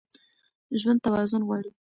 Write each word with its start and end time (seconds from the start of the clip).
ژوند 0.81 0.99
توازن 1.05 1.41
غواړي. 1.47 1.71